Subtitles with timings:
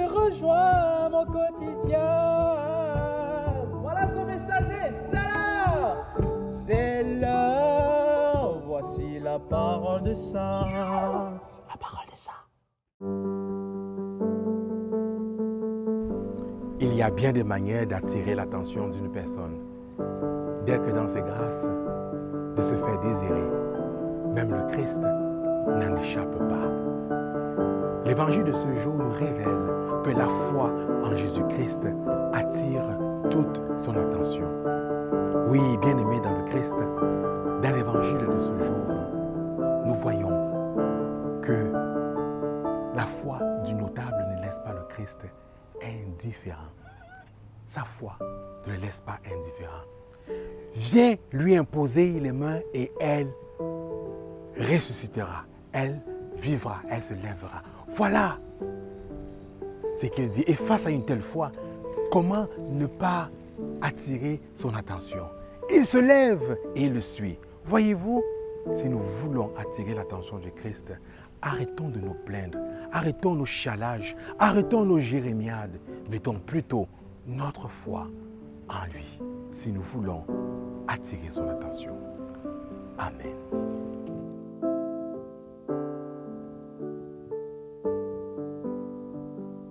[0.00, 1.98] rejoins mon quotidien.
[3.80, 6.06] Voilà son messager, c'est l'heure.
[6.50, 10.64] C'est l'heure, voici la parole de ça.
[11.68, 12.32] La parole de ça.
[16.80, 19.58] Il y a bien des manières d'attirer l'attention d'une personne.
[20.66, 21.66] Dès que dans ses grâces,
[22.56, 23.48] de se faire désirer,
[24.34, 26.81] même le Christ n'en échappe pas.
[28.12, 30.70] L'évangile de ce jour nous révèle que la foi
[31.02, 31.80] en Jésus-Christ
[32.34, 32.82] attire
[33.30, 34.46] toute son attention.
[35.48, 36.74] Oui, bien aimé dans le Christ,
[37.62, 40.28] dans l'évangile de ce jour, nous voyons
[41.40, 41.72] que
[42.94, 45.20] la foi du notable ne laisse pas le Christ
[45.82, 46.68] indifférent.
[47.66, 48.18] Sa foi
[48.66, 49.86] ne le laisse pas indifférent.
[50.74, 53.28] Viens lui imposer les mains et elle
[54.58, 55.44] ressuscitera.
[55.72, 56.02] Elle
[56.36, 57.62] vivra, elle se lèvera.
[57.94, 58.38] Voilà
[59.94, 60.44] ce qu'il dit.
[60.46, 61.52] Et face à une telle foi,
[62.10, 63.30] comment ne pas
[63.80, 65.24] attirer son attention?
[65.70, 67.38] Il se lève et le suit.
[67.64, 68.22] Voyez-vous,
[68.74, 70.92] si nous voulons attirer l'attention de Christ,
[71.42, 72.58] arrêtons de nous plaindre,
[72.92, 75.78] arrêtons nos chalages, arrêtons nos jérémiades,
[76.10, 76.86] mettons plutôt
[77.26, 78.08] notre foi
[78.68, 79.20] en lui
[79.52, 80.24] si nous voulons
[80.88, 81.92] attirer son attention.
[82.98, 83.81] Amen.